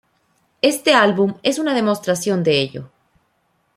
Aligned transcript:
Este 0.63 0.95
álbum 0.95 1.35
es 1.43 1.59
una 1.59 1.75
demostración 1.75 2.41
de 2.41 2.59
ello. 2.59 2.89